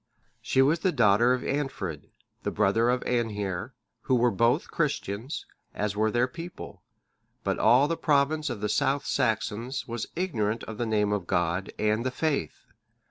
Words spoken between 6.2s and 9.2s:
people; but all the province of the South